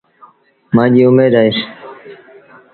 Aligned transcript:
مآݩجيٚ 0.75 1.07
اُميد 1.07 1.33
اهي۔ 1.39 1.49